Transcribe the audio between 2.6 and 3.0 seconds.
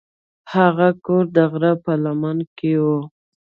و.